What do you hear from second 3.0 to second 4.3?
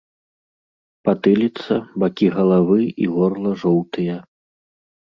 горла жоўтыя.